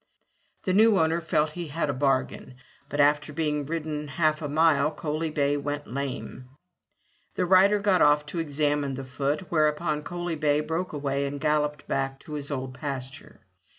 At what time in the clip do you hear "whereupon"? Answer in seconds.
9.51-10.01